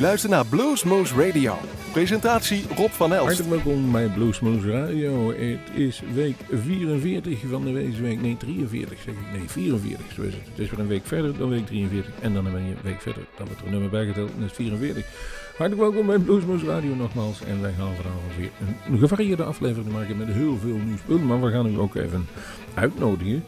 luistert 0.00 0.32
naar 0.32 0.46
Bluesmoose 0.46 1.26
Radio. 1.26 1.58
Presentatie 1.92 2.66
Rob 2.76 2.90
van 2.90 3.12
Elst. 3.12 3.26
Hartelijk 3.26 3.64
welkom 3.64 3.92
bij 3.92 4.06
Bluesmoose 4.06 4.70
Radio. 4.70 5.28
Het 5.28 5.78
is 5.78 6.02
week 6.14 6.36
44 6.48 7.38
van 7.50 7.64
de 7.64 7.72
week. 7.72 8.20
Nee, 8.20 8.36
43 8.36 8.98
zeg 8.98 9.14
ik. 9.14 9.38
Nee, 9.38 9.48
44 9.48 10.12
zo 10.12 10.22
is 10.22 10.34
het. 10.34 10.42
Het 10.50 10.58
is 10.58 10.70
weer 10.70 10.78
een 10.78 10.86
week 10.86 11.06
verder 11.06 11.38
dan 11.38 11.48
week 11.48 11.66
43. 11.66 12.12
En 12.20 12.34
dan 12.34 12.46
een 12.46 12.76
week 12.82 13.00
verder. 13.00 13.22
Dan 13.36 13.46
wordt 13.46 13.60
er 13.60 13.66
een 13.66 13.72
nummer 13.72 13.90
bijgeteld 13.90 14.30
en 14.30 14.40
dat 14.40 14.50
is 14.50 14.56
44. 14.56 15.04
Hartelijk 15.60 15.90
welkom 15.90 16.06
bij 16.06 16.18
Bluesmoose 16.18 16.66
Radio 16.66 16.94
nogmaals. 16.94 17.44
En 17.44 17.60
wij 17.60 17.72
gaan 17.72 17.94
vanavond 17.94 18.36
weer 18.36 18.50
een 18.86 18.98
gevarieerde 18.98 19.44
aflevering 19.44 19.92
maken 19.92 20.16
met 20.16 20.28
heel 20.28 20.56
veel 20.56 20.76
nieuws. 20.76 21.20
Maar 21.22 21.40
we 21.40 21.50
gaan 21.50 21.66
u 21.66 21.78
ook 21.78 21.94
even 21.94 22.26
uitnodigen, 22.74 23.44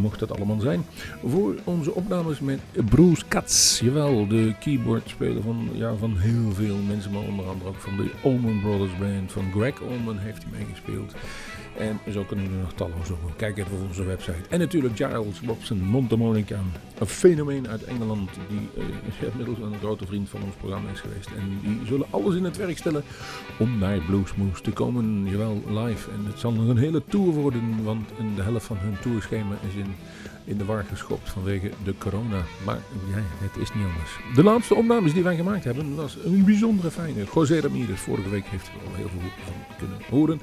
mocht 0.00 0.18
dat 0.18 0.36
allemaal 0.36 0.60
zijn, 0.60 0.84
voor 1.26 1.54
onze 1.64 1.94
opnames 1.94 2.40
met 2.40 2.60
Bruce 2.88 3.22
Katz. 3.28 3.80
Jawel, 3.80 4.26
de 4.26 4.54
keyboardspeler 4.60 5.42
van, 5.42 5.68
ja, 5.72 5.94
van 5.94 6.18
heel 6.18 6.52
veel 6.52 6.76
mensen, 6.88 7.12
maar 7.12 7.22
onder 7.22 7.46
andere 7.46 7.70
ook 7.70 7.80
van 7.80 7.96
de 7.96 8.10
Allman 8.22 8.60
Brothers 8.60 8.98
Band. 8.98 9.32
Van 9.32 9.52
Greg 9.52 9.82
Allman 9.82 10.18
heeft 10.18 10.42
hij 10.42 10.58
meegespeeld. 10.58 11.14
En 11.78 12.00
zo 12.12 12.22
kunnen 12.22 12.50
we 12.50 12.56
nog 12.56 12.72
talloze 12.72 13.12
over. 13.12 13.36
Kijk 13.36 13.58
even 13.58 13.72
op 13.72 13.88
onze 13.88 14.04
website. 14.04 14.48
En 14.48 14.58
natuurlijk 14.58 14.96
Giles 14.96 15.40
Robson, 15.46 15.78
Montemonica. 15.78 16.58
Een 16.98 17.06
fenomeen 17.06 17.68
uit 17.68 17.84
Engeland 17.84 18.30
die 18.48 18.68
uh, 18.76 19.28
inmiddels 19.30 19.58
een 19.58 19.78
grote 19.78 20.06
vriend 20.06 20.28
van 20.28 20.42
ons 20.42 20.54
programma 20.54 20.90
is 20.90 21.00
geweest. 21.00 21.26
En 21.26 21.58
die 21.62 21.86
zullen 21.86 22.06
alles 22.10 22.34
in 22.34 22.44
het 22.44 22.56
werk 22.56 22.78
stellen 22.78 23.02
om 23.58 23.78
naar 23.78 23.98
Bluesmoose 23.98 24.62
te 24.62 24.70
komen. 24.70 25.26
Jawel, 25.30 25.62
live. 25.68 26.10
En 26.10 26.24
het 26.26 26.38
zal 26.38 26.52
nog 26.52 26.68
een 26.68 26.76
hele 26.76 27.02
tour 27.08 27.32
worden, 27.32 27.84
want 27.84 28.08
de 28.36 28.42
helft 28.42 28.66
van 28.66 28.76
hun 28.76 28.98
tourschema 29.00 29.54
is 29.68 29.74
in 29.74 29.94
in 30.44 30.58
de 30.58 30.64
war 30.64 30.84
geschopt 30.84 31.30
vanwege 31.30 31.70
de 31.84 31.94
corona. 31.98 32.42
Maar 32.64 32.78
ja, 33.10 33.18
het 33.18 33.56
is 33.62 33.74
niet 33.74 33.84
anders. 33.84 34.18
De 34.34 34.42
laatste 34.42 34.74
opnames 34.74 35.12
die 35.12 35.22
wij 35.22 35.36
gemaakt 35.36 35.64
hebben 35.64 35.94
was 35.94 36.16
een 36.24 36.44
bijzondere 36.44 36.90
fijne. 36.90 37.24
José 37.34 37.60
Ramirez, 37.60 38.00
vorige 38.00 38.28
week 38.28 38.44
heeft 38.46 38.66
er 38.66 38.88
al 38.88 38.94
heel 38.94 39.08
veel 39.08 39.30
van 39.44 39.76
kunnen 39.78 39.98
horen. 40.10 40.40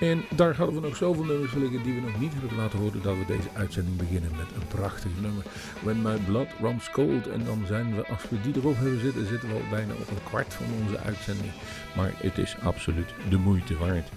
En 0.00 0.24
daar 0.34 0.56
hadden 0.56 0.74
we 0.74 0.80
nog 0.80 0.96
zoveel 0.96 1.24
nummers 1.24 1.54
liggen 1.54 1.82
die 1.82 1.94
we 1.94 2.00
nog 2.00 2.20
niet 2.20 2.32
hebben 2.32 2.56
laten 2.56 2.78
horen 2.78 3.02
dat 3.02 3.16
we 3.16 3.24
deze 3.26 3.48
uitzending 3.52 3.96
beginnen 3.96 4.30
met 4.30 4.46
een 4.54 4.66
prachtig 4.68 5.10
nummer. 5.20 5.44
When 5.82 6.02
My 6.02 6.16
Blood 6.26 6.48
Runs 6.60 6.90
Cold. 6.90 7.28
En 7.28 7.44
dan 7.44 7.62
zijn 7.66 7.94
we, 7.94 8.06
als 8.06 8.28
we 8.28 8.40
die 8.40 8.56
erop 8.56 8.76
hebben 8.76 9.00
zitten, 9.00 9.26
zitten 9.26 9.48
we 9.48 9.54
al 9.54 9.70
bijna 9.70 9.92
op 9.92 10.10
een 10.10 10.24
kwart 10.24 10.54
van 10.54 10.66
onze 10.82 10.98
uitzending. 10.98 11.52
Maar 11.96 12.12
het 12.16 12.38
is 12.38 12.56
absoluut 12.62 13.14
de 13.28 13.36
moeite 13.36 13.76
waard. 13.78 14.08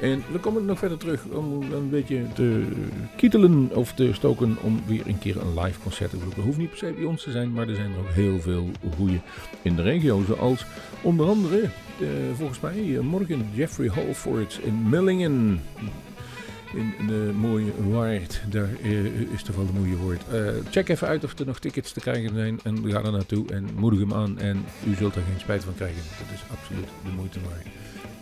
En 0.00 0.22
we 0.32 0.38
komen 0.38 0.64
nog 0.64 0.78
verder 0.78 0.98
terug 0.98 1.24
om 1.24 1.72
een 1.72 1.90
beetje 1.90 2.22
te 2.34 2.64
kietelen 3.16 3.70
of 3.72 3.92
te 3.92 4.12
stoken 4.12 4.56
om 4.62 4.82
weer 4.86 5.06
een 5.06 5.18
keer 5.18 5.40
een 5.40 5.60
live 5.60 5.80
concert 5.80 6.10
te 6.10 6.18
doen. 6.18 6.32
Dat 6.36 6.44
hoeft 6.44 6.58
niet 6.58 6.68
per 6.68 6.78
se 6.78 6.92
bij 6.96 7.04
ons 7.04 7.22
te 7.22 7.30
zijn, 7.30 7.52
maar 7.52 7.68
er 7.68 7.74
zijn 7.74 7.92
er 7.92 7.98
ook 7.98 8.10
heel 8.10 8.40
veel 8.40 8.70
goede 8.96 9.20
in 9.62 9.76
de 9.76 9.82
regio. 9.82 10.22
Zoals 10.26 10.64
onder 11.02 11.26
andere, 11.26 11.70
volgens 12.36 12.60
mij, 12.60 12.98
morgen 13.02 13.48
Jeffrey 13.52 13.88
Halford 13.88 14.60
in 14.62 14.88
Millingen 14.88 15.62
in 16.74 17.06
de 17.06 17.32
mooie 17.36 17.72
waard. 17.90 18.42
Daar 18.50 18.68
uh, 18.82 19.32
is 19.32 19.42
toch 19.42 19.56
wel 19.56 19.66
de 19.66 19.72
mooie 19.72 19.96
woord. 19.96 20.22
Check 20.70 20.88
even 20.88 21.08
uit 21.08 21.24
of 21.24 21.38
er 21.38 21.46
nog 21.46 21.58
tickets 21.58 21.92
te 21.92 22.00
krijgen 22.00 22.34
zijn. 22.34 22.60
En 22.62 22.90
ga 22.90 23.02
er 23.02 23.12
naartoe 23.12 23.52
en 23.52 23.68
moedig 23.74 24.00
hem 24.00 24.14
aan. 24.14 24.38
En 24.38 24.64
u 24.86 24.94
zult 24.94 25.16
er 25.16 25.22
geen 25.22 25.40
spijt 25.40 25.64
van 25.64 25.74
krijgen. 25.74 26.02
Dat 26.18 26.34
is 26.34 26.44
absoluut 26.58 26.88
de 27.04 27.10
moeite 27.16 27.38
waard. 27.40 27.66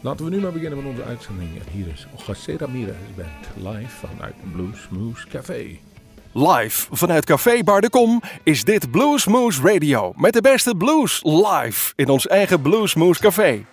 Laten 0.00 0.24
we 0.24 0.30
nu 0.30 0.40
maar 0.40 0.52
beginnen 0.52 0.78
met 0.78 0.86
onze 0.86 1.04
uitzending. 1.04 1.50
En 1.54 1.72
hier 1.72 1.86
is 1.92 2.06
José 2.26 2.56
Ramirez 2.56 2.96
Band 3.16 3.76
live 3.76 4.06
vanuit 4.06 4.34
Blues 4.52 4.88
Moose 4.90 5.26
Café. 5.28 5.78
Live 6.34 6.88
vanuit 6.90 7.24
Café 7.24 7.62
Bar 7.62 7.80
de 7.80 7.90
Kom 7.90 8.22
is 8.42 8.64
dit 8.64 8.90
Blues 8.90 9.26
Moose 9.26 9.62
Radio. 9.62 10.12
Met 10.16 10.32
de 10.32 10.40
beste 10.40 10.74
blues 10.74 11.20
live 11.24 11.92
in 11.96 12.08
ons 12.08 12.26
eigen 12.26 12.62
Blues 12.62 12.94
Moose 12.94 13.20
Café. 13.20 13.64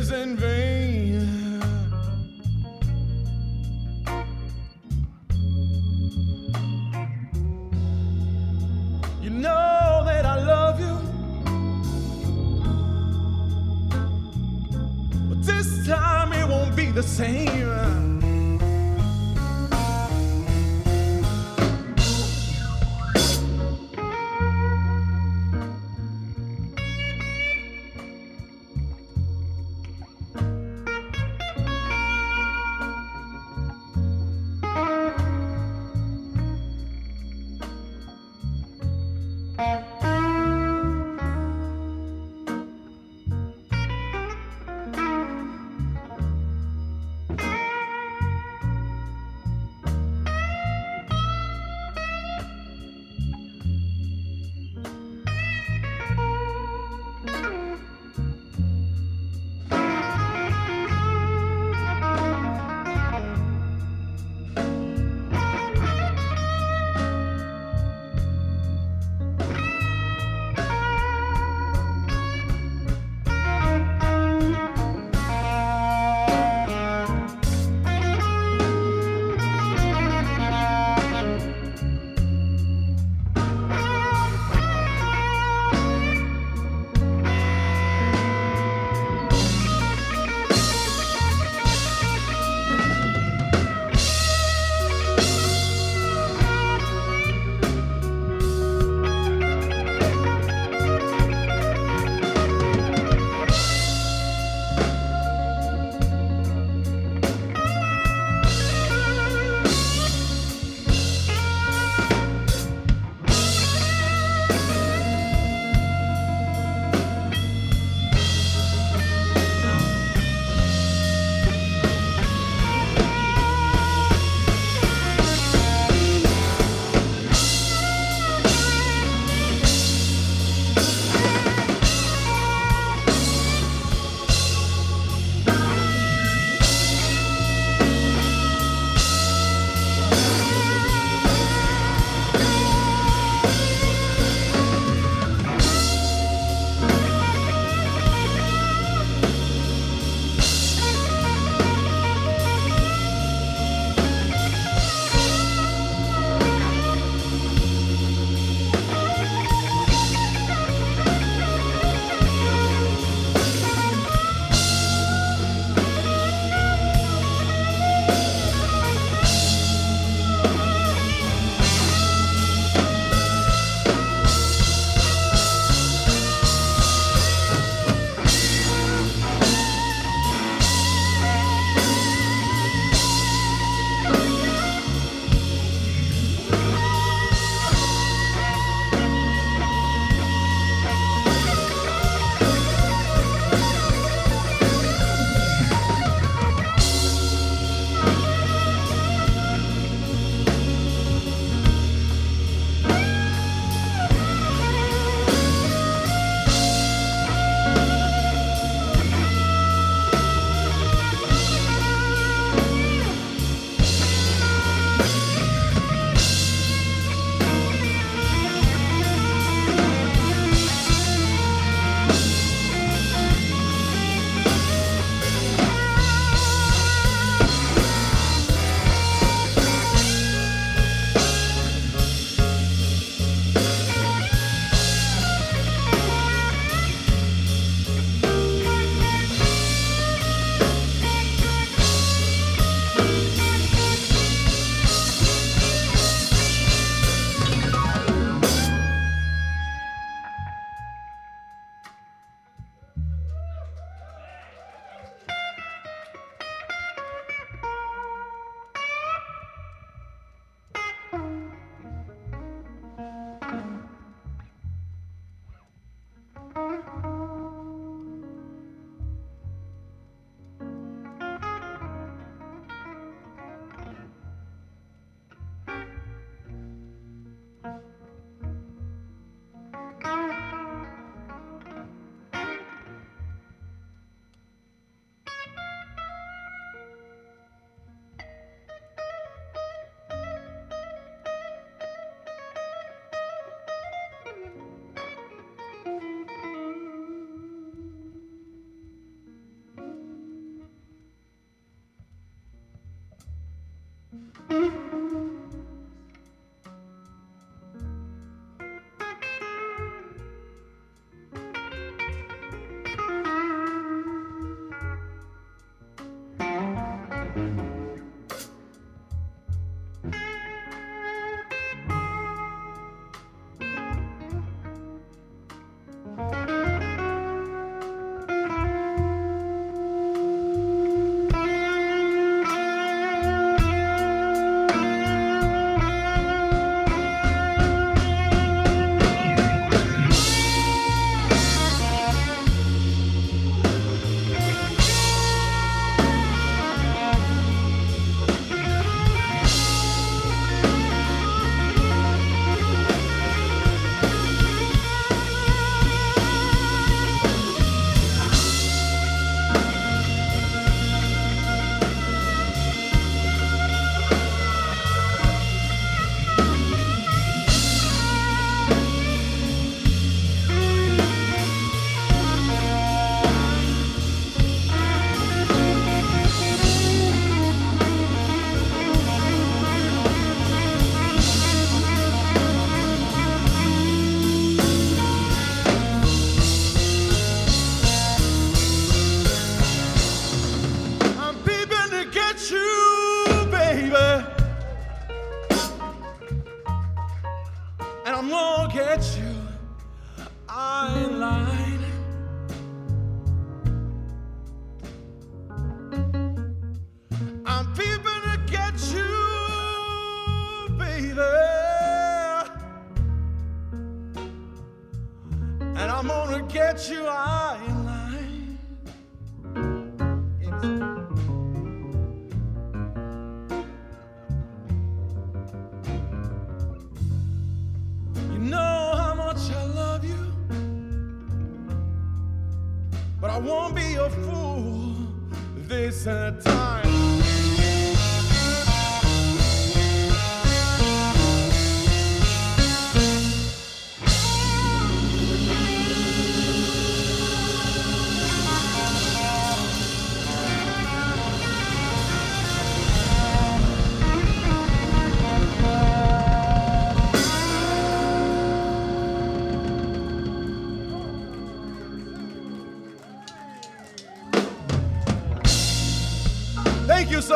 is 0.00 0.10
in 0.12 0.34
vain. 0.34 0.69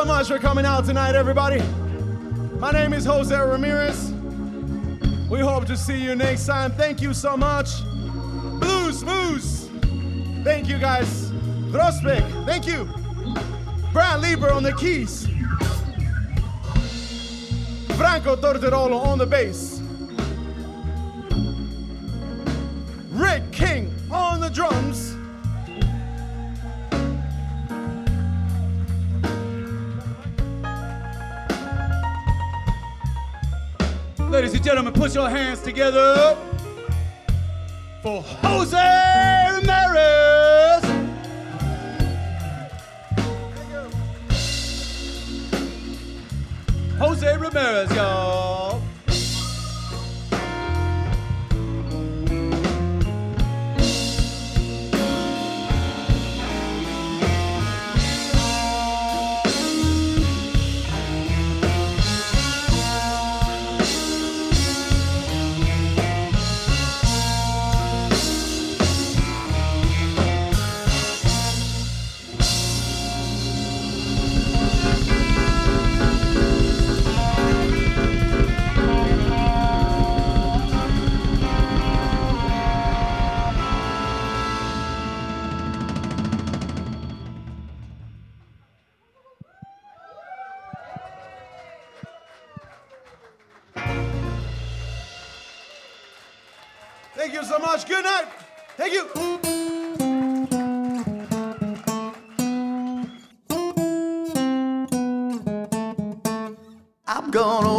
so 0.04 0.08
much 0.08 0.28
for 0.28 0.38
coming 0.38 0.66
out 0.66 0.84
tonight, 0.84 1.14
everybody. 1.14 1.62
My 2.58 2.70
name 2.70 2.92
is 2.92 3.06
Jose 3.06 3.34
Ramirez. 3.34 4.12
We 5.30 5.40
hope 5.40 5.64
to 5.64 5.78
see 5.78 5.96
you 5.96 6.14
next 6.14 6.44
time. 6.44 6.72
Thank 6.72 7.00
you 7.00 7.14
so 7.14 7.38
much. 7.38 7.82
Blues 8.60 9.02
Moose. 9.02 9.70
Thank 10.42 10.68
you 10.68 10.78
guys. 10.78 11.30
Drospek, 11.72 12.44
thank 12.44 12.66
you. 12.66 12.86
Brad 13.94 14.20
Lieber 14.20 14.52
on 14.52 14.62
the 14.62 14.74
keys. 14.74 15.26
Franco 17.96 18.36
Tortorolo 18.36 19.00
on 19.00 19.16
the 19.16 19.26
bass. 19.26 19.80
Rick 23.10 23.50
King 23.52 23.90
on 24.10 24.40
the 24.40 24.50
drums. 24.50 25.13
and 34.64 34.70
gentlemen, 34.70 34.94
put 34.94 35.14
your 35.14 35.28
hands 35.28 35.60
together 35.60 36.38
for 38.02 38.22
Jose 38.22 38.76
Ramirez. 39.52 40.84
Jose 46.98 47.36
Ramirez, 47.36 47.94
y'all. 47.94 48.43
you. 98.94 99.04
I'm 107.06 107.30
gonna 107.30 107.73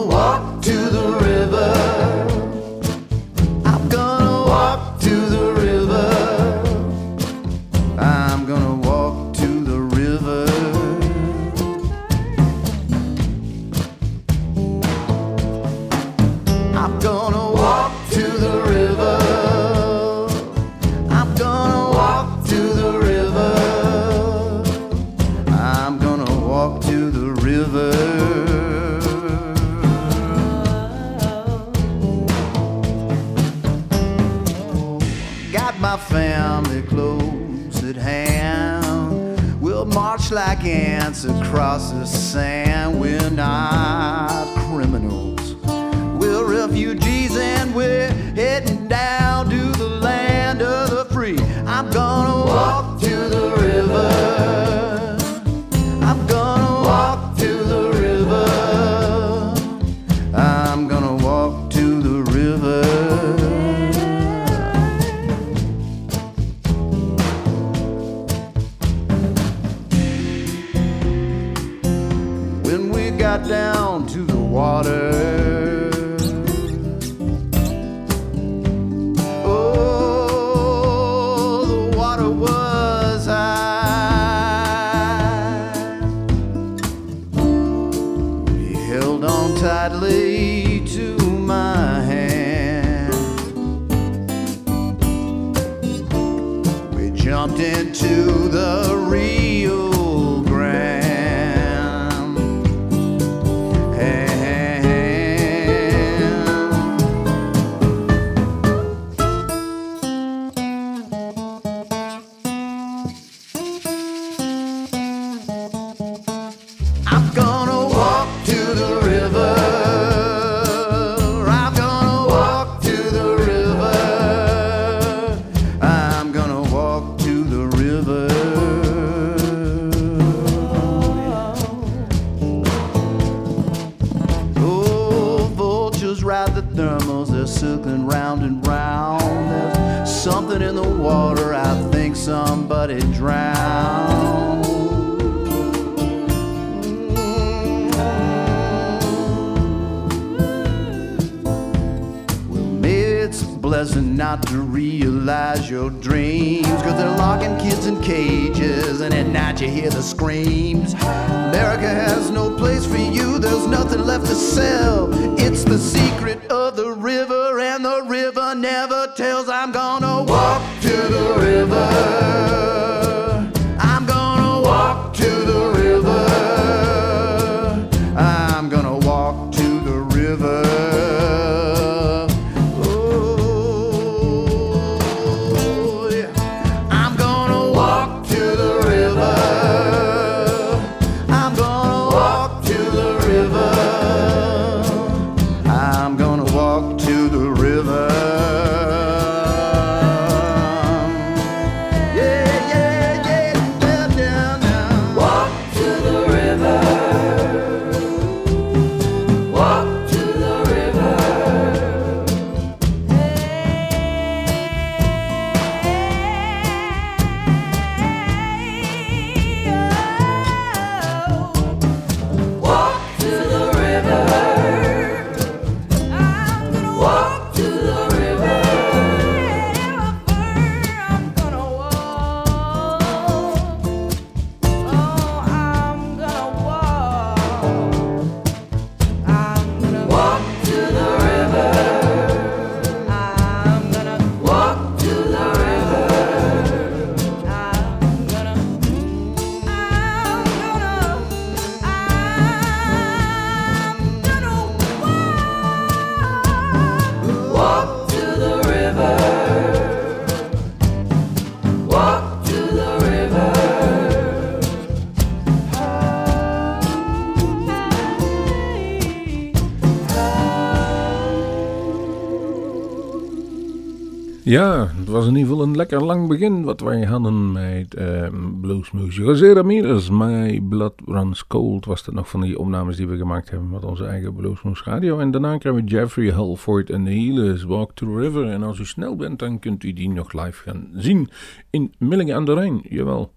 Ja, 274.45 274.87
het 274.97 275.07
was 275.07 275.27
in 275.27 275.35
ieder 275.35 275.49
geval 275.49 275.63
een 275.63 275.75
lekker 275.75 276.03
lang 276.03 276.27
begin 276.27 276.63
wat 276.63 276.81
wij 276.81 277.03
hadden 277.03 277.51
met 277.51 277.95
uh, 277.97 278.27
Bluesmoose. 278.61 279.21
José 279.21 279.53
Ramirez, 279.53 280.09
My 280.09 280.61
Blood 280.61 280.93
Runs 281.05 281.47
Cold 281.47 281.85
was 281.85 282.03
dat 282.03 282.13
nog 282.13 282.29
van 282.29 282.41
die 282.41 282.59
opnames 282.59 282.95
die 282.95 283.07
we 283.07 283.17
gemaakt 283.17 283.49
hebben 283.49 283.69
met 283.69 283.83
onze 283.83 284.05
eigen 284.05 284.33
Bluesmoose 284.33 284.83
Radio. 284.83 285.19
En 285.19 285.31
daarna 285.31 285.57
krijgen 285.57 285.83
we 285.83 285.89
Jeffrey 285.89 286.31
Halford 286.31 286.89
en 286.89 287.05
Healers 287.05 287.63
Walk 287.63 287.91
to 287.93 288.05
the 288.07 288.19
River. 288.19 288.49
En 288.49 288.63
als 288.63 288.79
u 288.79 288.85
snel 288.85 289.15
bent, 289.15 289.39
dan 289.39 289.59
kunt 289.59 289.83
u 289.83 289.93
die 289.93 290.09
nog 290.09 290.33
live 290.33 290.61
gaan 290.69 290.89
zien 290.93 291.29
in 291.69 291.93
Millingen 291.97 292.35
aan 292.35 292.45
de 292.45 292.53
Rijn, 292.53 292.81
jawel. 292.89 293.31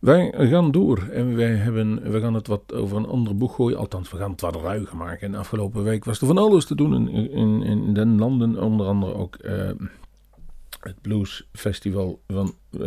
Wij 0.00 0.32
gaan 0.36 0.70
door 0.70 1.08
en 1.12 1.36
wij 1.36 1.54
hebben, 1.54 2.10
we 2.12 2.20
gaan 2.20 2.34
het 2.34 2.46
wat 2.46 2.74
over 2.74 2.96
een 2.96 3.06
ander 3.06 3.36
boek 3.36 3.52
gooien. 3.52 3.78
Althans, 3.78 4.10
we 4.10 4.16
gaan 4.16 4.30
het 4.30 4.40
wat 4.40 4.56
ruiger 4.56 4.96
maken. 4.96 5.28
En 5.28 5.34
afgelopen 5.34 5.84
week 5.84 6.04
was 6.04 6.20
er 6.20 6.26
van 6.26 6.38
alles 6.38 6.64
te 6.64 6.74
doen 6.74 7.08
in, 7.08 7.30
in, 7.30 7.62
in 7.62 7.94
den 7.94 8.18
landen. 8.18 8.62
Onder 8.62 8.86
andere 8.86 9.14
ook 9.14 9.36
uh, 9.44 9.52
het 10.84 11.00
bluesfestival 11.00 12.22
van 12.26 12.54
uh, 12.70 12.82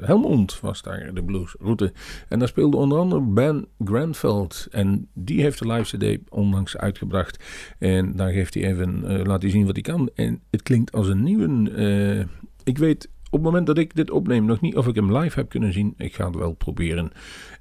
Helmond 0.00 0.60
was 0.60 0.82
daar, 0.82 1.14
de 1.14 1.24
bluesroute. 1.24 1.92
En 2.28 2.38
daar 2.38 2.48
speelde 2.48 2.76
onder 2.76 2.98
andere 2.98 3.20
Ben 3.20 3.66
Granveld. 3.84 4.66
En 4.70 5.08
die 5.14 5.40
heeft 5.40 5.58
de 5.58 5.72
live 5.72 5.96
cd 5.96 6.30
onlangs 6.30 6.76
uitgebracht. 6.76 7.44
En 7.78 8.16
daar 8.16 8.30
geeft 8.30 8.54
hij 8.54 8.64
even, 8.64 9.02
uh, 9.04 9.24
laat 9.24 9.42
hij 9.42 9.50
zien 9.50 9.66
wat 9.66 9.74
hij 9.74 9.82
kan. 9.82 10.10
En 10.14 10.42
het 10.50 10.62
klinkt 10.62 10.92
als 10.92 11.08
een 11.08 11.22
nieuwe. 11.22 11.70
Uh, 11.70 12.24
ik 12.64 12.78
weet 12.78 13.08
op 13.26 13.32
het 13.32 13.42
moment 13.42 13.66
dat 13.66 13.78
ik 13.78 13.94
dit 13.94 14.10
opneem 14.10 14.44
nog 14.44 14.60
niet 14.60 14.76
of 14.76 14.86
ik 14.86 14.94
hem 14.94 15.16
live 15.16 15.38
heb 15.38 15.48
kunnen 15.48 15.72
zien. 15.72 15.94
Ik 15.96 16.14
ga 16.14 16.26
het 16.26 16.36
wel 16.36 16.52
proberen. 16.52 17.10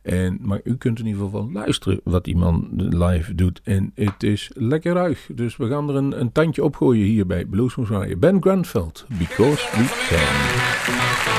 En, 0.05 0.37
maar 0.41 0.59
u 0.63 0.75
kunt 0.75 0.99
in 0.99 1.05
ieder 1.05 1.23
geval 1.23 1.49
luisteren 1.51 1.99
wat 2.03 2.23
die 2.23 2.37
man 2.37 2.67
live 2.75 3.35
doet. 3.35 3.61
En 3.63 3.91
het 3.95 4.23
is 4.23 4.51
lekker 4.53 4.93
ruig. 4.93 5.29
Dus 5.33 5.57
we 5.57 5.67
gaan 5.67 5.89
er 5.89 5.95
een, 5.95 6.19
een 6.19 6.31
tandje 6.31 6.63
op 6.63 6.75
gooien 6.75 7.05
hier 7.05 7.25
bij 7.25 7.45
Bluesmoes. 7.45 8.17
Ben 8.17 8.41
Granveld, 8.41 9.05
Because 9.17 9.67
We 9.71 10.05
Can. 10.09 11.34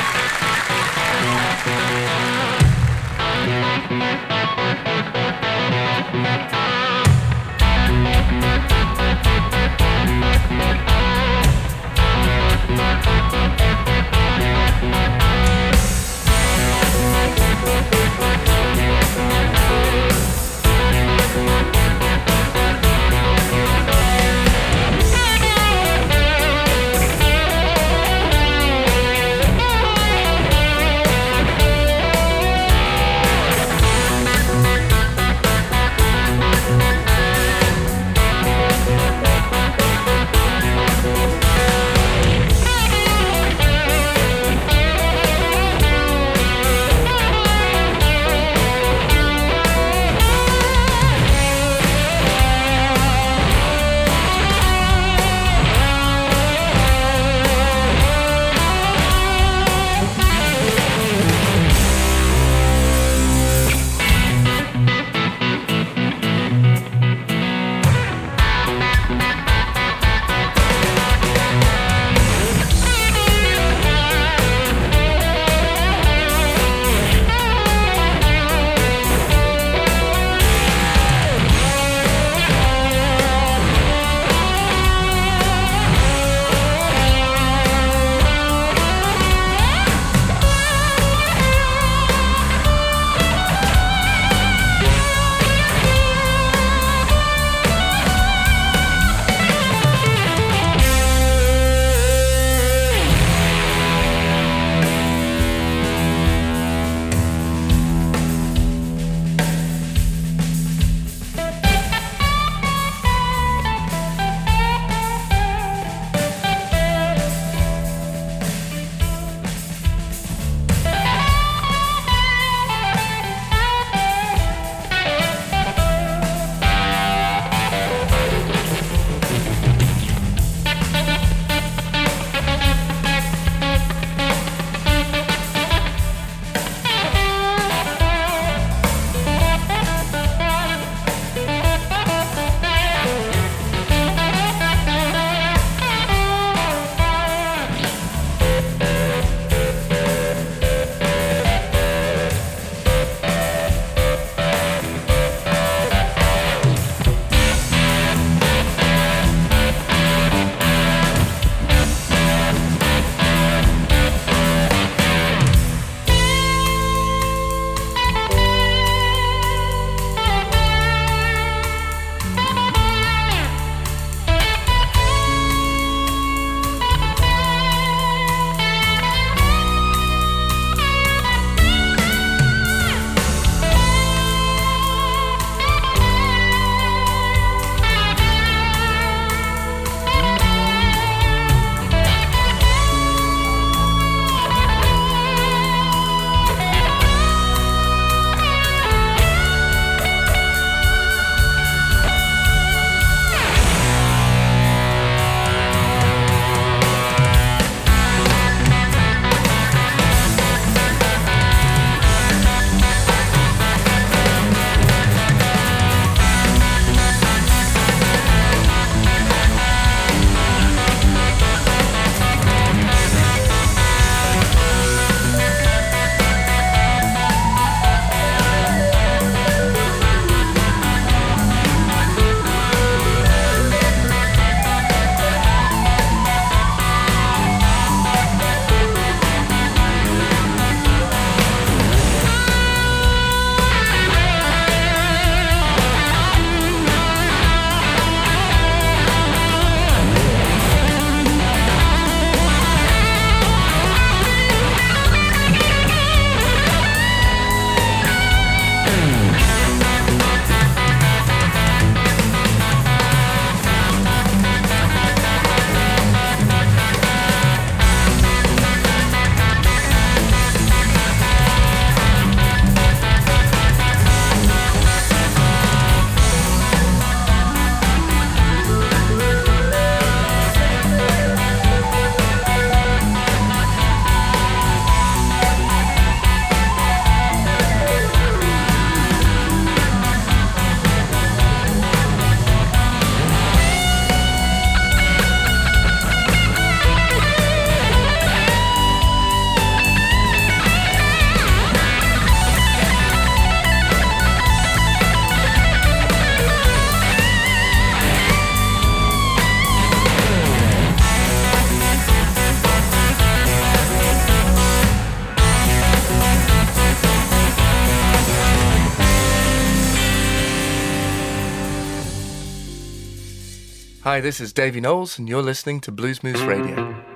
Hi, 324.16 324.20
this 324.22 324.40
is 324.40 324.55
Davy 324.55 324.81
Knowles, 324.81 325.18
and 325.18 325.29
you're 325.29 325.42
listening 325.42 325.79
to 325.83 325.92
Blues 325.92 326.22
Moose 326.22 326.40
Radio. 326.40 327.15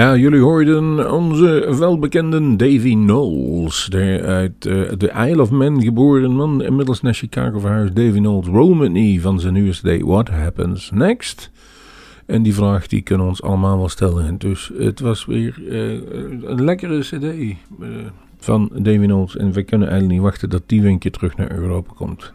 Ja, 0.00 0.16
jullie 0.16 0.40
hoorden 0.40 1.12
onze 1.12 1.74
welbekende 1.78 2.56
Davy 2.56 2.92
Knowles. 2.92 3.86
De 3.90 4.20
uit 4.24 4.62
de 5.00 5.12
Isle 5.28 5.42
of 5.42 5.50
Man 5.50 5.82
geboren 5.82 6.32
man, 6.32 6.62
inmiddels 6.62 7.00
naar 7.00 7.14
Chicago 7.14 7.58
verhuisd. 7.58 7.96
Davy 7.96 8.18
Knowles, 8.18 8.46
Roll 8.46 9.20
van 9.20 9.40
zijn 9.40 9.54
nieuwste 9.54 9.96
CD 9.96 10.02
What 10.02 10.28
Happens 10.28 10.90
Next. 10.90 11.50
En 12.26 12.42
die 12.42 12.54
vraag 12.54 12.86
die 12.86 13.02
kunnen 13.02 13.26
ons 13.26 13.42
allemaal 13.42 13.78
wel 13.78 13.88
stellen. 13.88 14.38
Dus 14.38 14.70
het 14.78 15.00
was 15.00 15.26
weer 15.26 15.58
uh, 15.58 16.00
een 16.42 16.64
lekkere 16.64 17.00
CD 17.00 17.22
uh, 17.22 17.56
van 18.40 18.70
Knowles. 19.06 19.36
En 19.36 19.52
we 19.52 19.62
kunnen 19.62 19.88
eigenlijk 19.88 20.18
niet 20.18 20.30
wachten 20.30 20.50
dat 20.50 20.62
die 20.66 20.82
keer 20.98 21.10
terug 21.10 21.36
naar 21.36 21.50
Europa 21.50 21.92
komt. 21.96 22.32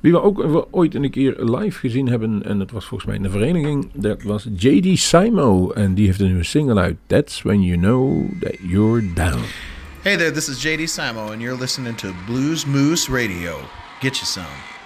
Wie 0.00 0.12
we 0.12 0.22
ook 0.22 0.66
ooit 0.70 0.94
een 0.94 1.10
keer 1.10 1.44
live 1.44 1.78
gezien 1.78 2.08
hebben, 2.08 2.44
en 2.44 2.58
dat 2.58 2.70
was 2.70 2.84
volgens 2.84 3.08
mij 3.08 3.18
in 3.18 3.22
de 3.22 3.30
vereniging, 3.30 3.88
dat 3.92 4.22
was 4.22 4.48
J.D. 4.56 4.98
Simo. 4.98 5.70
En 5.70 5.94
die 5.94 6.06
heeft 6.06 6.20
een 6.20 6.26
nieuwe 6.26 6.44
single 6.44 6.80
uit, 6.80 6.96
That's 7.06 7.42
When 7.42 7.62
You 7.62 7.78
Know 7.78 8.26
That 8.40 8.56
You're 8.62 9.12
Down. 9.14 9.40
Hey 10.02 10.16
there, 10.16 10.30
this 10.30 10.48
is 10.48 10.62
J.D. 10.62 10.88
Simo, 10.88 11.30
and 11.30 11.40
you're 11.40 11.58
listening 11.58 11.96
to 11.96 12.08
Blues 12.26 12.64
Moose 12.64 13.12
Radio. 13.12 13.56
Get 14.00 14.16
you 14.16 14.26
some. 14.26 14.77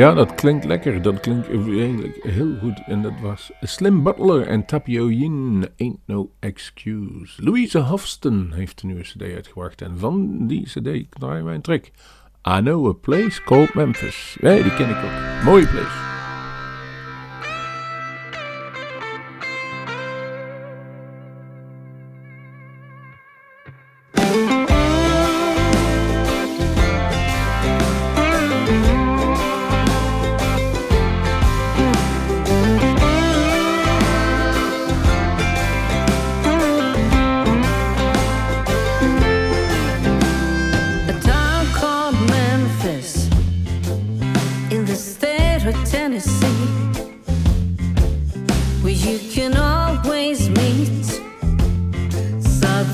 Ja, 0.00 0.14
dat 0.14 0.34
klinkt 0.34 0.64
lekker. 0.64 1.02
Dat 1.02 1.20
klinkt 1.20 1.48
eigenlijk 1.48 2.18
heel 2.22 2.56
goed. 2.60 2.82
En 2.86 3.02
dat 3.02 3.12
was 3.22 3.50
Slim 3.60 4.02
Butler 4.02 4.46
en 4.46 4.64
Tapio 4.64 5.08
Yin. 5.08 5.68
Ain't 5.78 5.98
no 6.06 6.30
excuse. 6.38 7.42
Louise 7.44 7.78
Hofsten 7.78 8.52
heeft 8.52 8.82
een 8.82 8.88
nieuwe 8.88 9.02
cd 9.02 9.22
uitgebracht. 9.22 9.82
En 9.82 9.98
van 9.98 10.46
die 10.46 10.62
cd 10.62 11.10
draaien 11.10 11.44
wij 11.44 11.54
een 11.54 11.60
trek. 11.60 11.90
I 12.48 12.60
know 12.60 12.88
a 12.88 12.92
place 12.92 13.42
called 13.42 13.74
Memphis. 13.74 14.36
Ja, 14.40 14.54
die 14.54 14.74
ken 14.74 14.88
ik 14.88 14.96
ook. 14.96 15.44
Mooie 15.44 15.66
place. 15.66 16.09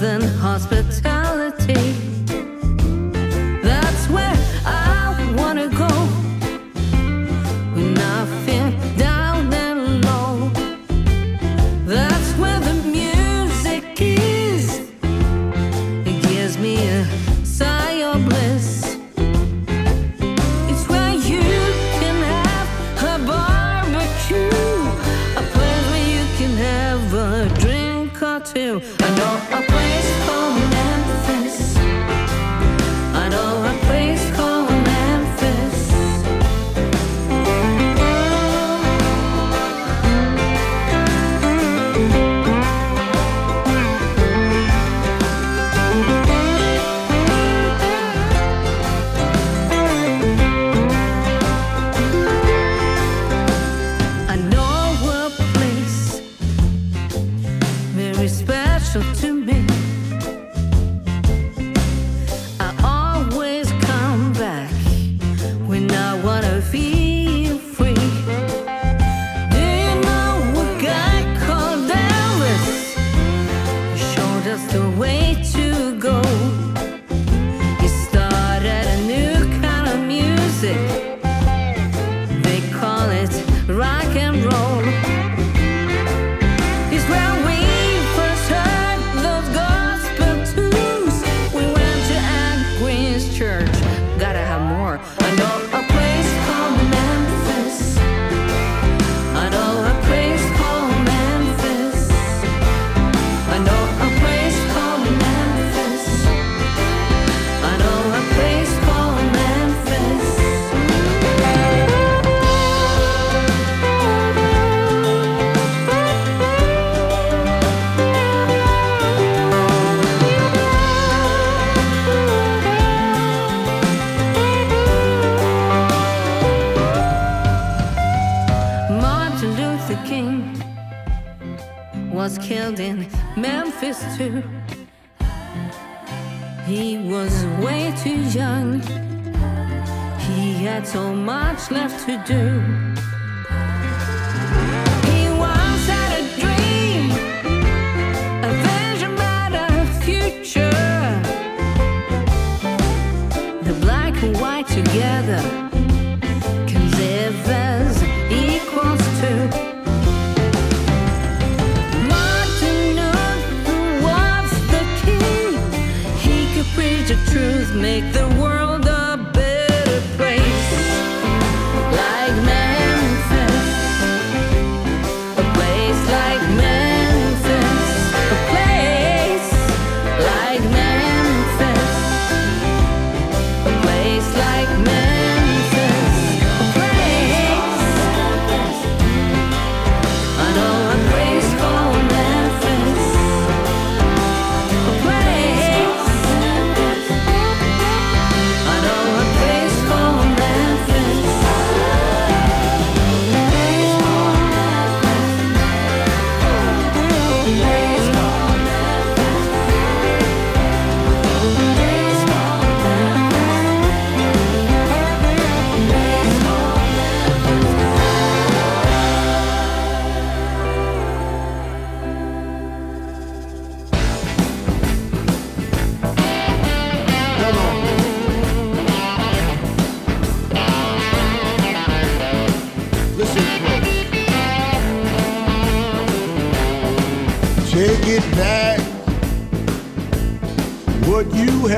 than 0.01 0.21
hospitality. 0.21 1.16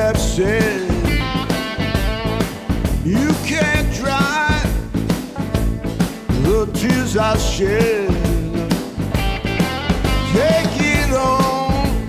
have 0.09 0.19
said. 0.19 0.89
You 3.05 3.29
can't 3.45 3.93
dry 3.95 4.63
the 6.47 6.65
tears 6.73 7.19
I 7.19 7.37
shed. 7.37 8.09
Take 10.33 10.77
it 10.97 11.13
on, 11.13 12.09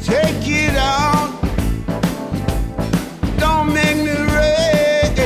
take 0.00 0.46
it 0.46 0.76
out. 0.76 1.32
Don't 3.38 3.72
make 3.74 3.96
me 3.96 4.14
red, 4.38 5.18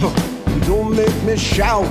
huh. 0.00 0.14
don't 0.66 0.96
make 0.96 1.22
me 1.22 1.36
shout. 1.36 1.85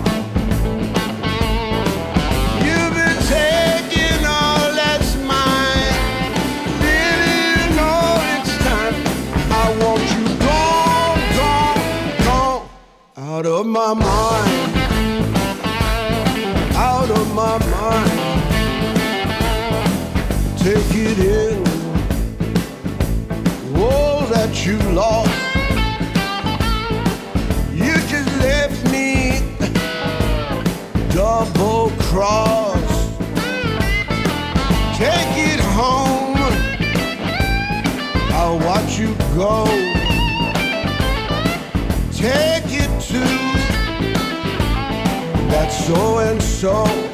of 13.56 13.66
my 13.66 13.94
mind. 13.94 14.76
Out 16.76 17.10
of 17.10 17.34
my 17.34 17.58
mind. 17.78 18.12
Take 20.58 20.92
it 20.92 21.20
in. 21.20 21.64
All 23.78 24.26
that 24.34 24.66
you 24.66 24.78
lost. 24.92 25.32
You 27.72 27.94
just 28.12 28.32
left 28.44 28.92
me 28.92 29.40
double 31.14 31.92
cross. 32.10 32.92
Take 34.98 35.34
it 35.52 35.62
home. 35.80 36.36
I'll 38.34 38.60
watch 38.60 39.00
you 39.00 39.16
go. 39.34 39.66
Take 42.12 42.65
that 45.66 45.72
so 45.72 46.20
and 46.20 46.42
so. 46.42 47.05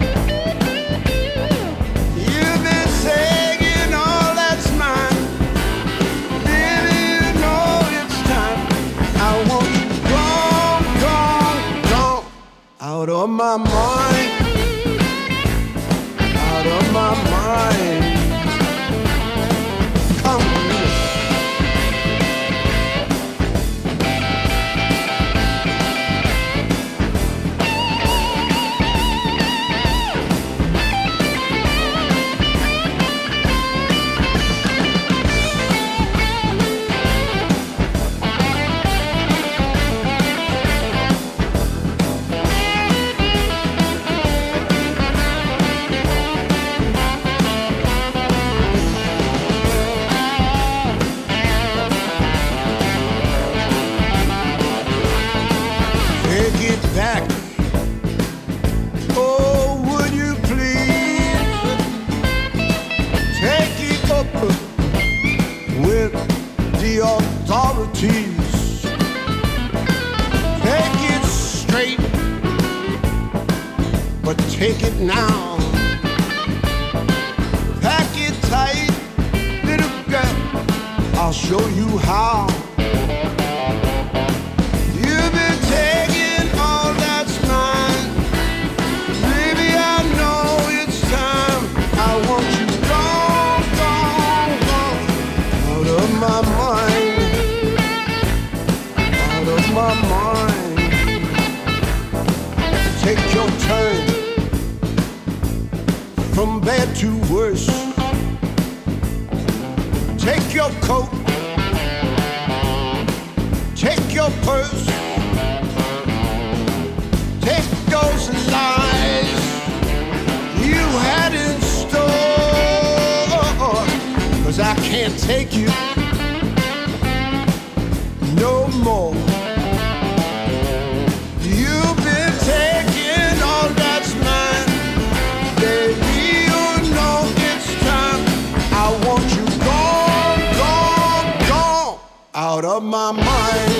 out 142.42 142.66
of 142.66 142.84
my 142.84 143.12
mind, 143.12 143.72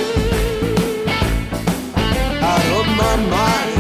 out 2.44 2.66
of 2.80 2.86
my 2.96 3.16
mind. 3.28 3.71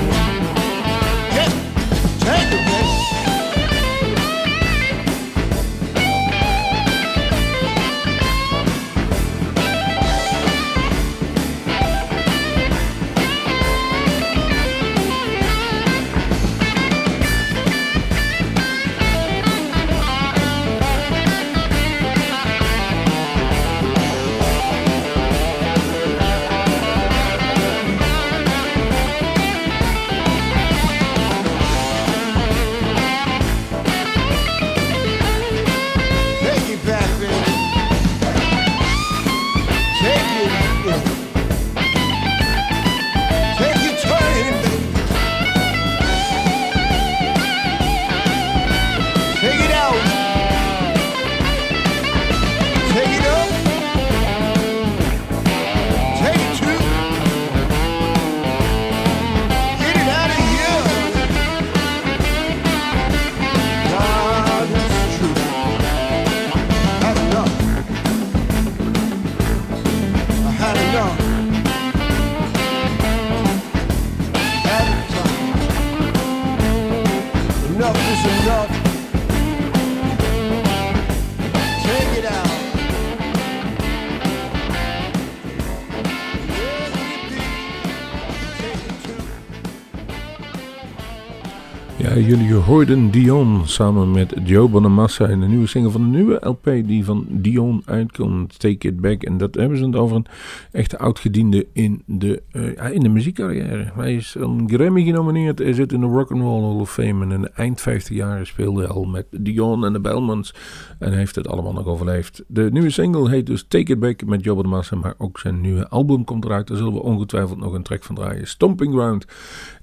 Jullie 92.25 92.53
hoorden 92.53 93.11
Dion 93.11 93.61
samen 93.65 94.11
met 94.11 94.33
Joe 94.43 94.67
Bonamassa 94.67 95.27
in 95.27 95.39
de 95.39 95.47
nieuwe 95.47 95.67
single 95.67 95.91
van 95.91 96.01
de 96.01 96.17
nieuwe 96.17 96.37
LP 96.41 96.63
die 96.63 97.05
van 97.05 97.25
Dion 97.29 97.81
uitkomt, 97.85 98.59
Take 98.59 98.87
It 98.87 98.99
Back. 98.99 99.23
En 99.23 99.37
dat 99.37 99.55
hebben 99.55 99.77
ze 99.77 99.85
het 99.85 99.95
over 99.95 100.15
een 100.15 100.25
echte 100.71 100.97
oudgediende 100.97 101.67
in 101.73 102.01
de, 102.05 102.43
eh, 102.51 102.75
ja, 102.75 102.87
in 102.87 102.99
de 102.99 103.09
muziekcarrière. 103.09 103.91
Hij 103.95 104.15
is 104.15 104.35
een 104.39 104.69
Grammy 104.69 105.03
genomineerd, 105.03 105.59
hij 105.59 105.73
zit 105.73 105.91
in 105.91 105.99
de 105.99 106.05
Rock 106.05 106.31
and 106.31 106.41
Roll 106.41 106.61
Hall 106.61 106.79
of 106.79 106.91
Fame 106.91 107.25
en 107.25 107.31
in 107.31 107.41
de 107.41 107.51
eind 107.55 107.81
50 107.81 108.15
jaar 108.15 108.45
speelde 108.45 108.81
hij 108.81 108.89
al 108.89 109.03
met 109.03 109.25
Dion 109.31 109.85
en 109.85 109.93
de 109.93 109.99
Belmonts 109.99 110.53
en 110.99 111.13
heeft 111.13 111.35
het 111.35 111.47
allemaal 111.47 111.73
nog 111.73 111.85
overleefd. 111.85 112.43
De 112.47 112.69
nieuwe 112.71 112.89
single 112.89 113.29
heet 113.29 113.45
dus 113.45 113.65
Take 113.67 113.91
It 113.91 113.99
Back 113.99 114.25
met 114.25 114.43
Joe 114.43 114.55
Bonamassa, 114.55 114.95
maar 114.95 115.13
ook 115.17 115.39
zijn 115.39 115.61
nieuwe 115.61 115.87
album 115.89 116.23
komt 116.23 116.45
eruit. 116.45 116.67
Daar 116.67 116.77
zullen 116.77 116.93
we 116.93 117.03
ongetwijfeld 117.03 117.59
nog 117.59 117.73
een 117.73 117.83
track 117.83 118.03
van 118.03 118.15
draaien. 118.15 118.47
Stomping 118.47 118.93
Ground. 118.93 119.25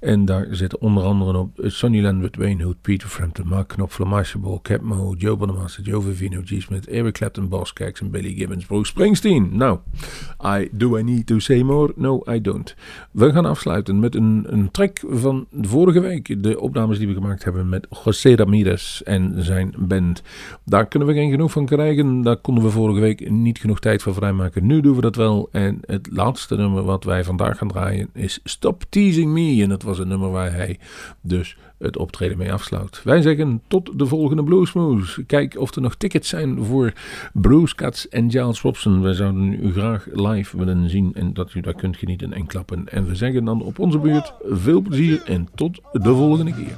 En 0.01 0.25
daar 0.25 0.47
zitten 0.51 0.81
onder 0.81 1.03
andere 1.03 1.39
op 1.39 1.51
Sonny 1.57 2.03
Landwood, 2.03 2.28
Wayne 2.37 2.63
Hood, 2.63 2.83
Peter 2.83 3.09
Frampton, 3.09 3.49
Mark 3.49 3.69
Knopfler, 3.69 4.07
Marcia 4.07 4.39
Ball, 4.39 4.61
Cap 4.63 4.81
Joe 5.19 5.37
Bonamassa, 5.37 5.83
Joe 5.83 6.01
Vivino, 6.01 6.41
G. 6.45 6.63
Smith, 6.63 6.89
Eric 6.89 7.15
Clapton, 7.15 7.49
Boss 7.49 7.73
Cax 7.73 8.01
en 8.01 8.11
Billy 8.11 8.35
Gibbons, 8.35 8.67
Bruce 8.67 8.91
Springsteen. 8.91 9.57
Nou, 9.57 9.79
I, 10.45 10.69
do 10.73 10.97
I 10.97 11.03
need 11.03 11.27
to 11.27 11.39
say 11.39 11.63
more? 11.63 11.93
No, 11.97 12.23
I 12.31 12.41
don't. 12.41 12.75
We 13.11 13.33
gaan 13.33 13.45
afsluiten 13.45 13.99
met 13.99 14.15
een, 14.15 14.45
een 14.47 14.71
track 14.71 15.01
van 15.09 15.47
vorige 15.61 16.01
week. 16.01 16.43
De 16.43 16.61
opnames 16.61 16.99
die 16.99 17.07
we 17.07 17.15
gemaakt 17.15 17.45
hebben 17.45 17.69
met 17.69 17.87
José 18.05 18.35
Ramirez 18.35 19.01
en 19.01 19.45
zijn 19.45 19.75
band. 19.79 20.23
Daar 20.65 20.87
kunnen 20.87 21.09
we 21.09 21.15
geen 21.15 21.31
genoeg 21.31 21.53
van 21.53 21.67
krijgen. 21.67 22.23
Daar 22.23 22.37
konden 22.37 22.65
we 22.65 22.71
vorige 22.71 23.01
week 23.01 23.31
niet 23.31 23.59
genoeg 23.59 23.81
tijd 23.81 24.03
voor 24.03 24.15
vrijmaken. 24.15 24.67
Nu 24.67 24.81
doen 24.81 24.95
we 24.95 25.01
dat 25.01 25.17
wel. 25.17 25.49
En 25.53 25.79
het 25.87 26.09
laatste 26.13 26.57
nummer 26.57 26.83
wat 26.83 27.05
wij 27.05 27.25
vandaag 27.25 27.59
gaan 27.59 27.69
draaien 27.69 28.11
is 28.15 28.41
Stop 28.45 28.85
Teasing 28.89 29.33
Me. 29.33 29.63
En 29.63 29.69
dat 29.69 29.83
was 29.83 29.99
een 29.99 30.09
nummer 30.09 30.31
waar 30.31 30.53
hij 30.53 30.79
dus 31.21 31.57
het 31.79 31.97
optreden 31.97 32.39
mee 32.39 32.53
afsluit. 32.53 33.01
Wij 33.05 33.23
zeggen 33.23 33.63
tot 33.69 33.99
de 33.99 34.07
volgende 34.07 34.43
Bluesmoose. 34.43 35.25
Kijk 35.25 35.57
of 35.59 35.75
er 35.75 35.83
nog 35.83 35.95
tickets 35.95 36.29
zijn 36.29 36.65
voor 36.65 36.93
Bruce 37.33 38.09
en 38.11 38.31
Giles 38.31 38.61
Robson. 38.61 39.03
Wij 39.03 39.15
zouden 39.15 39.53
u 39.53 39.73
graag 39.73 40.07
live 40.13 40.57
willen 40.57 40.91
zien 40.91 41.15
en 41.15 41.33
dat 41.33 41.55
u 41.55 41.61
daar 41.61 41.75
kunt 41.75 41.97
genieten 41.97 42.33
en 42.33 42.47
klappen. 42.47 42.89
En 42.89 43.07
we 43.07 43.15
zeggen 43.15 43.45
dan 43.45 43.63
op 43.63 43.79
onze 43.79 43.99
buurt 43.99 44.35
veel 44.43 44.81
plezier 44.81 45.23
en 45.25 45.49
tot 45.55 45.81
de 45.93 46.15
volgende 46.15 46.55
keer. 46.55 46.77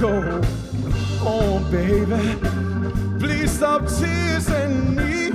Go. 0.00 0.40
Oh, 1.22 1.58
baby, 1.70 2.34
please 3.18 3.50
stop 3.50 3.82
teasing 3.82 4.96
me. 4.96 5.26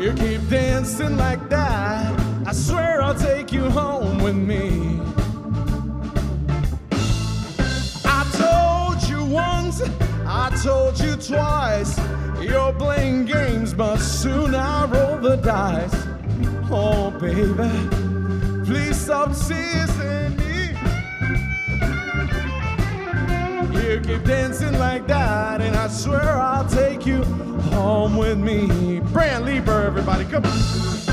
You 0.00 0.12
keep 0.12 0.48
dancing 0.48 1.16
like 1.16 1.48
that. 1.48 2.14
I 2.46 2.52
swear 2.52 3.02
I'll 3.02 3.18
take 3.18 3.52
you 3.52 3.68
home 3.70 4.22
with 4.22 4.36
me. 4.36 5.00
I 8.04 8.22
told 8.44 9.02
you 9.10 9.24
once, 9.24 9.82
I 10.26 10.50
told 10.62 11.00
you 11.00 11.16
twice. 11.16 11.98
You're 12.40 12.72
playing 12.74 13.24
games, 13.24 13.74
but 13.74 13.96
soon 13.96 14.54
I 14.54 14.84
roll 14.84 15.18
the 15.18 15.36
dice. 15.36 15.96
Oh, 16.70 17.10
baby, 17.10 17.72
please 18.64 18.96
stop 18.96 19.30
teasing 19.30 20.36
me. 20.36 20.53
You 23.94 24.00
keep 24.00 24.24
dancing 24.24 24.76
like 24.76 25.06
that, 25.06 25.60
and 25.60 25.76
I 25.76 25.86
swear 25.86 26.20
I'll 26.20 26.68
take 26.68 27.06
you 27.06 27.22
home 27.70 28.16
with 28.16 28.38
me. 28.38 28.98
Brant 28.98 29.44
Leeper, 29.44 29.82
everybody, 29.82 30.24
come 30.24 30.44
on. 30.44 31.03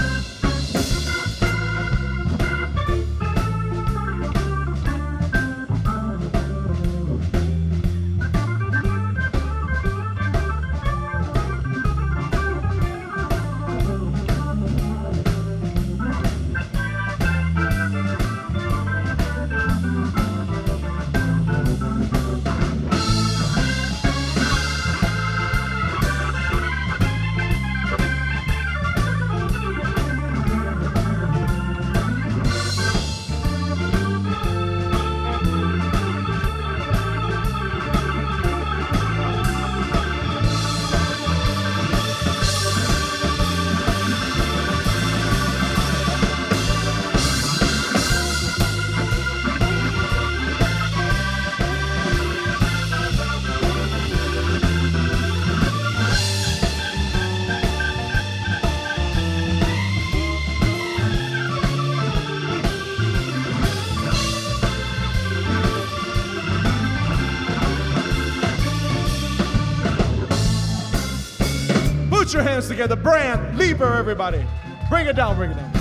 Hands 72.62 72.70
together. 72.70 72.96
Brant 72.96 73.58
Leeper, 73.58 73.92
everybody. 73.92 74.46
Bring 74.88 75.08
it 75.08 75.16
down, 75.16 75.36
bring 75.36 75.50
it 75.50 75.56
down. 75.56 75.74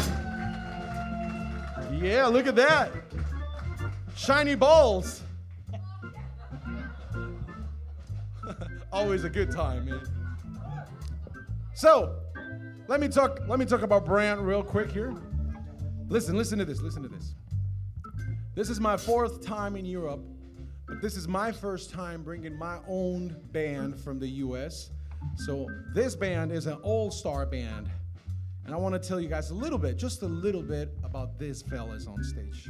Yeah, 2.00 2.24
look 2.24 2.46
at 2.46 2.56
that. 2.56 2.90
Shiny 4.16 4.54
balls. 4.54 5.20
Always 8.92 9.24
a 9.24 9.28
good 9.28 9.50
time, 9.50 9.90
man. 9.90 10.00
So, 11.74 12.16
let 12.88 12.98
me 12.98 13.08
talk 13.08 13.40
let 13.46 13.58
me 13.58 13.66
talk 13.66 13.82
about 13.82 14.06
Brant 14.06 14.40
real 14.40 14.62
quick 14.62 14.90
here. 14.90 15.14
Listen, 16.08 16.34
listen 16.34 16.58
to 16.60 16.64
this. 16.64 16.80
Listen 16.80 17.02
to 17.02 17.10
this. 17.10 17.34
This 18.54 18.70
is 18.70 18.80
my 18.80 18.96
fourth 18.96 19.44
time 19.44 19.76
in 19.76 19.84
Europe, 19.84 20.24
but 20.86 21.02
this 21.02 21.18
is 21.18 21.28
my 21.28 21.52
first 21.52 21.90
time 21.90 22.22
bringing 22.22 22.58
my 22.58 22.78
own 22.88 23.36
band 23.52 24.00
from 24.00 24.18
the 24.18 24.28
US. 24.28 24.88
So 25.36 25.66
this 25.94 26.14
band 26.14 26.52
is 26.52 26.66
an 26.66 26.78
all-star 26.82 27.46
band. 27.46 27.88
And 28.64 28.74
I 28.74 28.78
want 28.78 29.00
to 29.00 29.08
tell 29.08 29.20
you 29.20 29.28
guys 29.28 29.50
a 29.50 29.54
little 29.54 29.78
bit, 29.78 29.96
just 29.96 30.22
a 30.22 30.26
little 30.26 30.62
bit 30.62 30.96
about 31.02 31.38
this 31.38 31.62
fellas 31.62 32.06
on 32.06 32.22
stage. 32.22 32.68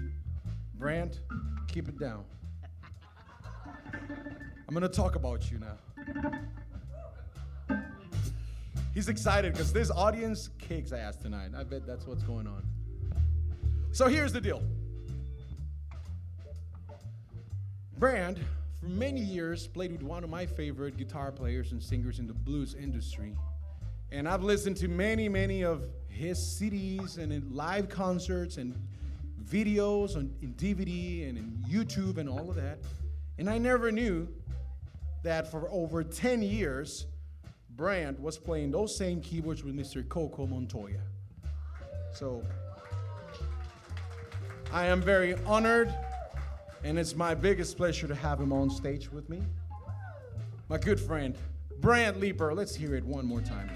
Brant, 0.74 1.20
keep 1.68 1.88
it 1.88 1.98
down. 1.98 2.24
I'm 4.68 4.74
to 4.80 4.88
talk 4.88 5.16
about 5.16 5.51
you 5.51 5.59
now. 5.59 5.76
He's 8.94 9.09
excited 9.09 9.53
because 9.53 9.72
this 9.72 9.90
audience 9.90 10.51
kicks 10.59 10.92
ass 10.92 11.16
tonight. 11.16 11.51
I 11.57 11.64
bet 11.64 11.86
that's 11.86 12.07
what's 12.07 12.22
going 12.22 12.46
on. 12.46 12.62
So 13.92 14.07
here's 14.07 14.32
the 14.32 14.40
deal. 14.40 14.62
Brant, 17.98 18.38
for 18.80 18.86
many 18.86 19.20
years, 19.20 19.66
played 19.66 19.92
with 19.92 20.02
one 20.02 20.24
of 20.24 20.30
my 20.30 20.46
favorite 20.46 20.96
guitar 20.96 21.30
players 21.30 21.72
and 21.72 21.82
singers 21.82 22.18
in 22.18 22.26
the 22.26 22.32
blues 22.32 22.74
industry. 22.74 23.36
And 24.10 24.26
I've 24.26 24.42
listened 24.42 24.76
to 24.78 24.88
many, 24.88 25.28
many 25.28 25.62
of 25.62 25.86
his 26.08 26.38
CDs 26.38 27.18
and 27.18 27.52
live 27.52 27.88
concerts 27.88 28.56
and 28.56 28.74
videos 29.44 30.16
on 30.16 30.34
in 30.40 30.54
DVD 30.54 31.28
and 31.28 31.38
in 31.38 31.64
YouTube 31.68 32.16
and 32.16 32.28
all 32.28 32.48
of 32.48 32.56
that. 32.56 32.78
And 33.38 33.48
I 33.48 33.58
never 33.58 33.92
knew 33.92 34.28
that 35.22 35.50
for 35.50 35.68
over 35.70 36.02
10 36.02 36.42
years, 36.42 37.06
Brant 37.76 38.18
was 38.18 38.38
playing 38.38 38.70
those 38.70 38.96
same 38.96 39.20
keyboards 39.20 39.62
with 39.62 39.74
Mr. 39.74 40.06
Coco 40.08 40.46
Montoya. 40.46 41.00
So 42.12 42.42
I 44.72 44.86
am 44.86 45.00
very 45.00 45.34
honored, 45.44 45.94
and 46.84 46.98
it's 46.98 47.14
my 47.14 47.34
biggest 47.34 47.76
pleasure 47.76 48.08
to 48.08 48.14
have 48.14 48.40
him 48.40 48.52
on 48.52 48.70
stage 48.70 49.10
with 49.10 49.28
me. 49.28 49.42
My 50.68 50.78
good 50.78 51.00
friend, 51.00 51.36
Brant 51.80 52.20
Leeper. 52.20 52.54
Let's 52.54 52.74
hear 52.74 52.94
it 52.94 53.04
one 53.04 53.26
more 53.26 53.40
time. 53.40 53.70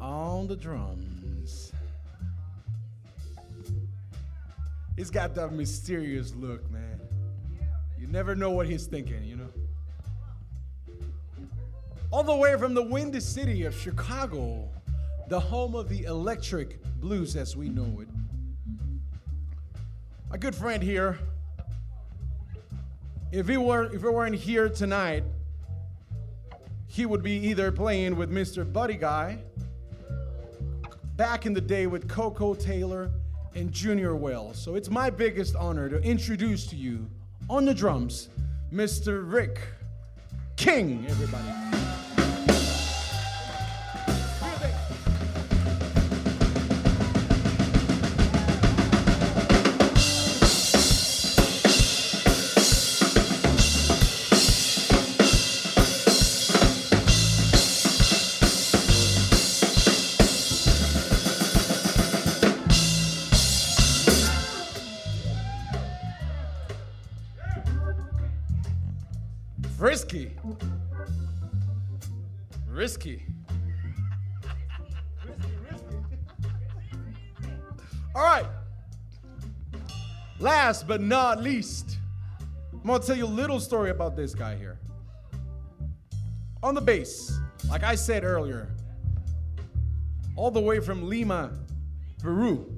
On 0.00 0.46
the 0.46 0.56
drums. 0.56 1.72
He's 4.96 5.10
got 5.10 5.34
that 5.34 5.52
mysterious 5.52 6.34
look, 6.34 6.70
man. 6.70 7.00
You 7.98 8.06
never 8.06 8.34
know 8.34 8.50
what 8.50 8.66
he's 8.66 8.86
thinking, 8.86 9.24
you 9.24 9.36
know? 9.36 9.48
All 12.10 12.22
the 12.22 12.36
way 12.36 12.58
from 12.58 12.74
the 12.74 12.82
windy 12.82 13.20
city 13.20 13.64
of 13.64 13.74
Chicago, 13.74 14.68
the 15.32 15.40
home 15.40 15.74
of 15.74 15.88
the 15.88 16.04
electric 16.04 16.84
blues 17.00 17.36
as 17.36 17.56
we 17.56 17.70
know 17.70 18.00
it. 18.02 18.08
My 20.28 20.36
good 20.36 20.54
friend 20.54 20.82
here, 20.82 21.18
if 23.30 23.48
he 23.48 23.56
were 23.56 23.84
if 23.84 24.02
he 24.02 24.08
weren't 24.08 24.34
here 24.34 24.68
tonight, 24.68 25.24
he 26.86 27.06
would 27.06 27.22
be 27.22 27.32
either 27.48 27.72
playing 27.72 28.14
with 28.14 28.30
Mr. 28.30 28.70
Buddy 28.70 28.96
Guy, 28.96 29.38
back 31.16 31.46
in 31.46 31.54
the 31.54 31.62
day 31.62 31.86
with 31.86 32.10
Koko 32.10 32.52
Taylor 32.52 33.10
and 33.54 33.72
Junior 33.72 34.14
Wells. 34.14 34.58
So 34.58 34.74
it's 34.74 34.90
my 34.90 35.08
biggest 35.08 35.56
honor 35.56 35.88
to 35.88 35.98
introduce 36.02 36.66
to 36.66 36.76
you 36.76 37.08
on 37.48 37.64
the 37.64 37.72
drums, 37.72 38.28
Mr. 38.70 39.22
Rick 39.24 39.60
King, 40.56 41.06
everybody. 41.08 42.01
Last 80.72 80.88
but 80.88 81.02
not 81.02 81.42
least, 81.42 81.98
I'm 82.72 82.86
gonna 82.86 83.04
tell 83.04 83.14
you 83.14 83.26
a 83.26 83.36
little 83.42 83.60
story 83.60 83.90
about 83.90 84.16
this 84.16 84.34
guy 84.34 84.56
here. 84.56 84.78
On 86.62 86.74
the 86.74 86.80
bass, 86.80 87.38
like 87.68 87.82
I 87.82 87.94
said 87.94 88.24
earlier, 88.24 88.70
all 90.34 90.50
the 90.50 90.62
way 90.62 90.80
from 90.80 91.06
Lima, 91.10 91.52
Peru. 92.22 92.74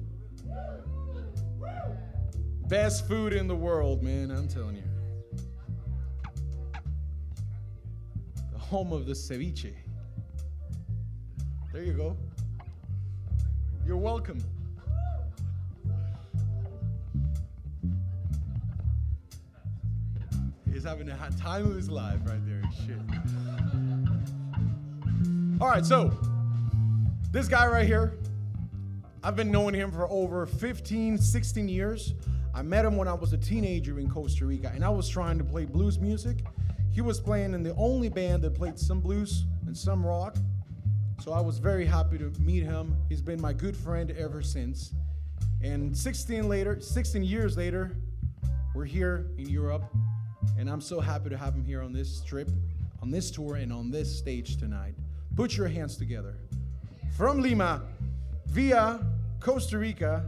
Best 2.67 3.07
food 3.07 3.31
in 3.31 3.47
the 3.47 3.55
world, 3.55 4.03
man, 4.03 4.29
I'm 4.29 4.49
telling 4.49 4.75
you. 4.75 4.83
The 8.51 8.59
home 8.59 8.91
of 8.91 9.05
the 9.05 9.13
ceviche. 9.13 9.73
There 11.71 11.81
you 11.81 11.93
go. 11.93 12.17
You're 13.87 13.95
welcome. 13.95 14.43
Having 20.85 21.09
a 21.09 21.15
hot 21.15 21.35
time 21.37 21.65
of 21.65 21.75
his 21.75 21.89
life 21.89 22.19
right 22.25 22.45
there. 22.45 22.61
Shit. 22.85 22.97
All 25.59 25.67
right, 25.67 25.85
so 25.85 26.13
this 27.31 27.47
guy 27.47 27.65
right 27.67 27.85
here, 27.85 28.13
I've 29.23 29.35
been 29.35 29.51
knowing 29.51 29.73
him 29.73 29.91
for 29.91 30.07
over 30.09 30.45
15, 30.45 31.17
16 31.17 31.67
years. 31.67 32.13
I 32.53 32.61
met 32.61 32.85
him 32.85 32.95
when 32.97 33.07
I 33.07 33.13
was 33.13 33.33
a 33.33 33.37
teenager 33.37 33.99
in 33.99 34.09
Costa 34.09 34.45
Rica, 34.45 34.71
and 34.73 34.85
I 34.85 34.89
was 34.89 35.09
trying 35.09 35.37
to 35.39 35.43
play 35.43 35.65
blues 35.65 35.99
music. 35.99 36.45
He 36.91 37.01
was 37.01 37.19
playing 37.19 37.53
in 37.53 37.63
the 37.63 37.73
only 37.75 38.09
band 38.09 38.43
that 38.43 38.53
played 38.53 38.77
some 38.77 39.01
blues 39.01 39.45
and 39.65 39.75
some 39.75 40.05
rock. 40.05 40.37
So 41.19 41.33
I 41.33 41.41
was 41.41 41.57
very 41.57 41.85
happy 41.85 42.17
to 42.19 42.31
meet 42.39 42.63
him. 42.63 42.95
He's 43.09 43.21
been 43.21 43.41
my 43.41 43.53
good 43.53 43.75
friend 43.75 44.11
ever 44.11 44.41
since. 44.41 44.93
And 45.63 45.97
16 45.97 46.47
later, 46.47 46.79
16 46.79 47.23
years 47.23 47.57
later, 47.57 47.97
we're 48.75 48.85
here 48.85 49.27
in 49.37 49.49
Europe, 49.49 49.83
and 50.57 50.69
I'm 50.69 50.81
so 50.81 50.99
happy 50.99 51.29
to 51.29 51.37
have 51.37 51.53
him 51.53 51.63
here 51.63 51.81
on 51.81 51.93
this 51.93 52.21
trip, 52.21 52.49
on 53.01 53.11
this 53.11 53.31
tour, 53.31 53.55
and 53.55 53.71
on 53.71 53.91
this 53.91 54.17
stage 54.17 54.57
tonight. 54.57 54.95
Put 55.35 55.57
your 55.57 55.67
hands 55.67 55.97
together. 55.97 56.35
From 57.17 57.41
Lima, 57.41 57.81
via 58.47 58.99
Costa 59.39 59.77
Rica, 59.77 60.25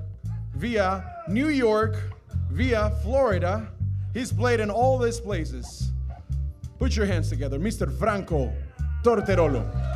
via 0.56 1.04
New 1.28 1.50
York, 1.50 1.96
via 2.52 2.92
Florida, 3.04 3.68
he's 4.14 4.32
played 4.32 4.60
in 4.60 4.70
all 4.70 4.98
these 4.98 5.20
places. 5.20 5.92
Put 6.80 6.96
your 6.96 7.06
hands 7.06 7.30
together, 7.30 7.58
Mr. 7.60 7.92
Franco 7.98 8.54
Torterolo. 9.04 9.87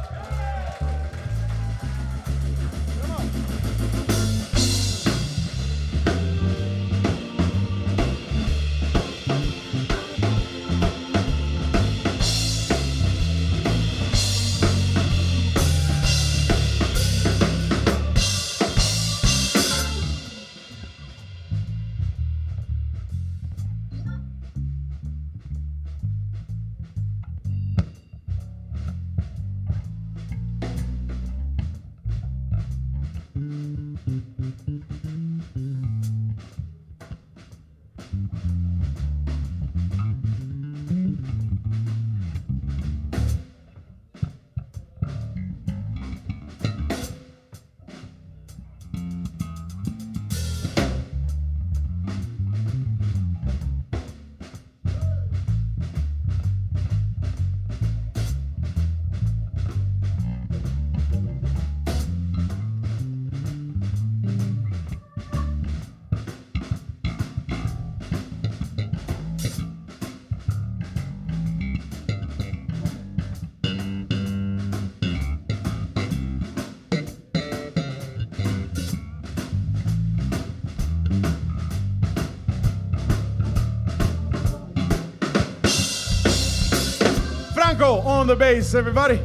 The 88.31 88.37
bass, 88.37 88.73
everybody. 88.75 89.19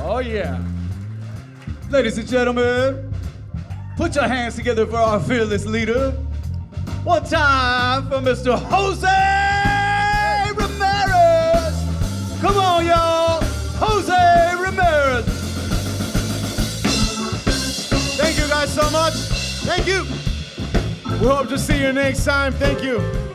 Oh, 0.00 0.18
yeah. 0.18 0.60
Ladies 1.88 2.18
and 2.18 2.26
gentlemen, 2.26 3.14
put 3.96 4.16
your 4.16 4.26
hands 4.26 4.56
together 4.56 4.84
for 4.84 4.96
our 4.96 5.20
fearless 5.20 5.64
leader. 5.64 6.10
One 7.04 7.24
time 7.24 8.08
for 8.08 8.16
Mr. 8.16 8.58
Jose 8.58 9.06
Ramirez. 10.56 12.40
Come 12.40 12.56
on, 12.56 12.86
y'all. 12.86 13.40
Jose 13.78 14.56
Ramirez. 14.60 15.24
Thank 18.16 18.38
you 18.40 18.48
guys 18.48 18.74
so 18.74 18.90
much. 18.90 19.14
Thank 19.68 19.86
you. 19.86 20.04
We 21.20 21.28
hope 21.28 21.48
to 21.50 21.58
see 21.60 21.80
you 21.80 21.92
next 21.92 22.24
time. 22.24 22.52
Thank 22.54 22.82
you. 22.82 23.29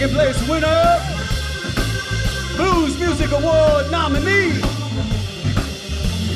Second 0.00 0.16
place 0.16 0.48
winner, 0.48 0.98
Blues 2.56 2.98
Music 2.98 3.30
Award 3.32 3.90
nominee, 3.90 4.52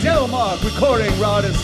Delmark 0.03 0.63
recording 0.63 1.11
artist, 1.25 1.64